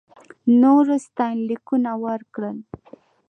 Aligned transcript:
نورو 0.61 0.93
ستاینلیکونه 1.05 1.91
ورکړل. 2.03 2.57